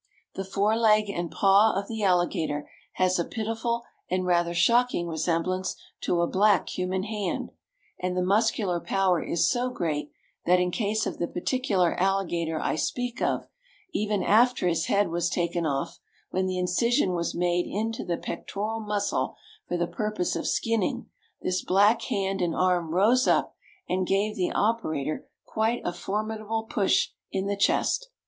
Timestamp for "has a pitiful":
2.93-3.83